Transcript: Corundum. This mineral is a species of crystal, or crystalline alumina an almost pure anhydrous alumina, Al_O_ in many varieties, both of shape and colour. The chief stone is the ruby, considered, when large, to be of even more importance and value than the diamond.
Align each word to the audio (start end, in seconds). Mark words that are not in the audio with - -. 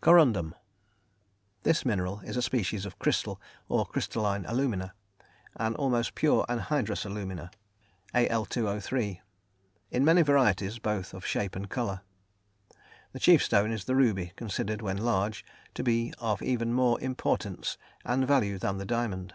Corundum. 0.00 0.54
This 1.62 1.84
mineral 1.84 2.20
is 2.20 2.38
a 2.38 2.40
species 2.42 2.86
of 2.86 2.98
crystal, 2.98 3.38
or 3.68 3.84
crystalline 3.84 4.46
alumina 4.46 4.94
an 5.56 5.74
almost 5.74 6.14
pure 6.14 6.46
anhydrous 6.48 7.04
alumina, 7.04 7.50
Al_O_ 8.14 9.20
in 9.90 10.02
many 10.02 10.22
varieties, 10.22 10.78
both 10.78 11.12
of 11.12 11.26
shape 11.26 11.54
and 11.54 11.68
colour. 11.68 12.00
The 13.12 13.20
chief 13.20 13.44
stone 13.44 13.72
is 13.72 13.84
the 13.84 13.94
ruby, 13.94 14.32
considered, 14.36 14.80
when 14.80 14.96
large, 14.96 15.44
to 15.74 15.82
be 15.82 16.14
of 16.18 16.40
even 16.40 16.72
more 16.72 16.98
importance 17.02 17.76
and 18.06 18.26
value 18.26 18.56
than 18.56 18.78
the 18.78 18.86
diamond. 18.86 19.34